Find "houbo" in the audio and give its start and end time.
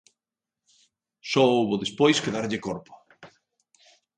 1.55-1.81